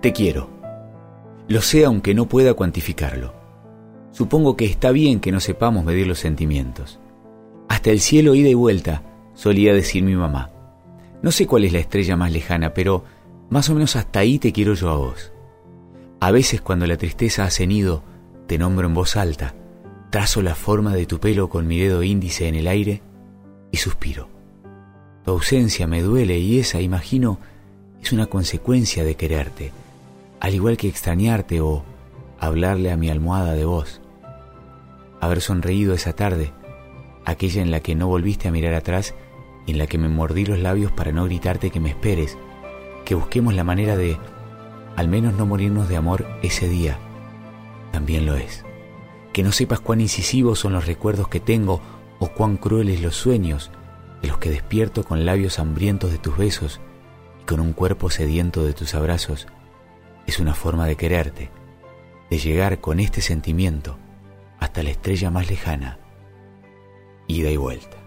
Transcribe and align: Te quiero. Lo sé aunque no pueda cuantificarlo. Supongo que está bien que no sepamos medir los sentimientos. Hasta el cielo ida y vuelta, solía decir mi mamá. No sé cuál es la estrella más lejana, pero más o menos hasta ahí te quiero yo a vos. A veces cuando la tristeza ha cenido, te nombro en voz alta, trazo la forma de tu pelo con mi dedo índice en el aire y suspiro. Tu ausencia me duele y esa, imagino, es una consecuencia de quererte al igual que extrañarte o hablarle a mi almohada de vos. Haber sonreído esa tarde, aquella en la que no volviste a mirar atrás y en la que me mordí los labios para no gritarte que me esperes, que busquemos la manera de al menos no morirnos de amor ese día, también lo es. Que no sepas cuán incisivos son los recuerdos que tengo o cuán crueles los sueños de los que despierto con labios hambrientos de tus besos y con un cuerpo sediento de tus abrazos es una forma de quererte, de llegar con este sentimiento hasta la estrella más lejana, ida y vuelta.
Te 0.00 0.12
quiero. 0.12 0.48
Lo 1.48 1.60
sé 1.60 1.84
aunque 1.84 2.14
no 2.14 2.26
pueda 2.26 2.54
cuantificarlo. 2.54 3.34
Supongo 4.12 4.56
que 4.56 4.64
está 4.64 4.92
bien 4.92 5.18
que 5.18 5.32
no 5.32 5.40
sepamos 5.40 5.84
medir 5.84 6.06
los 6.06 6.20
sentimientos. 6.20 7.00
Hasta 7.68 7.90
el 7.90 7.98
cielo 7.98 8.36
ida 8.36 8.48
y 8.48 8.54
vuelta, 8.54 9.02
solía 9.34 9.74
decir 9.74 10.04
mi 10.04 10.14
mamá. 10.14 10.52
No 11.20 11.32
sé 11.32 11.48
cuál 11.48 11.64
es 11.64 11.72
la 11.72 11.80
estrella 11.80 12.16
más 12.16 12.30
lejana, 12.30 12.74
pero 12.74 13.02
más 13.50 13.68
o 13.70 13.74
menos 13.74 13.96
hasta 13.96 14.20
ahí 14.20 14.38
te 14.38 14.52
quiero 14.52 14.74
yo 14.74 14.90
a 14.90 14.96
vos. 14.96 15.32
A 16.20 16.30
veces 16.30 16.60
cuando 16.60 16.86
la 16.86 16.96
tristeza 16.96 17.42
ha 17.42 17.50
cenido, 17.50 18.04
te 18.46 18.56
nombro 18.56 18.86
en 18.86 18.94
voz 18.94 19.16
alta, 19.16 19.56
trazo 20.10 20.42
la 20.42 20.54
forma 20.54 20.94
de 20.94 21.06
tu 21.06 21.18
pelo 21.18 21.48
con 21.48 21.66
mi 21.66 21.76
dedo 21.76 22.04
índice 22.04 22.46
en 22.46 22.54
el 22.54 22.68
aire 22.68 23.02
y 23.72 23.78
suspiro. 23.78 24.28
Tu 25.24 25.32
ausencia 25.32 25.88
me 25.88 26.02
duele 26.02 26.38
y 26.38 26.60
esa, 26.60 26.80
imagino, 26.80 27.40
es 28.00 28.12
una 28.12 28.26
consecuencia 28.26 29.02
de 29.02 29.16
quererte 29.16 29.72
al 30.40 30.54
igual 30.54 30.76
que 30.76 30.88
extrañarte 30.88 31.60
o 31.60 31.84
hablarle 32.38 32.92
a 32.92 32.96
mi 32.96 33.10
almohada 33.10 33.54
de 33.54 33.64
vos. 33.64 34.00
Haber 35.20 35.40
sonreído 35.40 35.94
esa 35.94 36.12
tarde, 36.12 36.52
aquella 37.24 37.62
en 37.62 37.70
la 37.70 37.80
que 37.80 37.94
no 37.94 38.06
volviste 38.06 38.48
a 38.48 38.52
mirar 38.52 38.74
atrás 38.74 39.14
y 39.66 39.72
en 39.72 39.78
la 39.78 39.86
que 39.86 39.98
me 39.98 40.08
mordí 40.08 40.46
los 40.46 40.58
labios 40.58 40.92
para 40.92 41.12
no 41.12 41.24
gritarte 41.24 41.70
que 41.70 41.80
me 41.80 41.90
esperes, 41.90 42.38
que 43.04 43.14
busquemos 43.14 43.54
la 43.54 43.64
manera 43.64 43.96
de 43.96 44.16
al 44.96 45.08
menos 45.08 45.34
no 45.34 45.46
morirnos 45.46 45.88
de 45.88 45.96
amor 45.96 46.26
ese 46.42 46.68
día, 46.68 46.98
también 47.92 48.26
lo 48.26 48.34
es. 48.34 48.64
Que 49.32 49.42
no 49.42 49.52
sepas 49.52 49.80
cuán 49.80 50.00
incisivos 50.00 50.58
son 50.58 50.72
los 50.72 50.86
recuerdos 50.86 51.28
que 51.28 51.40
tengo 51.40 51.80
o 52.18 52.28
cuán 52.28 52.56
crueles 52.56 53.00
los 53.00 53.14
sueños 53.14 53.70
de 54.22 54.28
los 54.28 54.38
que 54.38 54.50
despierto 54.50 55.04
con 55.04 55.24
labios 55.24 55.58
hambrientos 55.58 56.10
de 56.10 56.18
tus 56.18 56.36
besos 56.36 56.80
y 57.40 57.44
con 57.44 57.60
un 57.60 57.72
cuerpo 57.72 58.10
sediento 58.10 58.64
de 58.64 58.72
tus 58.72 58.94
abrazos 58.94 59.46
es 60.28 60.38
una 60.38 60.54
forma 60.54 60.86
de 60.86 60.94
quererte, 60.94 61.50
de 62.28 62.38
llegar 62.38 62.82
con 62.82 63.00
este 63.00 63.22
sentimiento 63.22 63.98
hasta 64.60 64.82
la 64.82 64.90
estrella 64.90 65.30
más 65.30 65.48
lejana, 65.48 65.98
ida 67.26 67.50
y 67.50 67.56
vuelta. 67.56 67.97